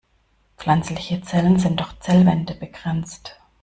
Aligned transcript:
Pflanzliche 0.57 1.21
Zellen 1.21 1.59
sind 1.59 1.79
durch 1.79 1.93
Zellwände 1.99 2.55
begrenzt. 2.55 3.39